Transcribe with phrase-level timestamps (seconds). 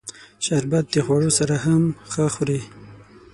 [0.45, 2.61] شربت د خوړو سره هم ښه خوري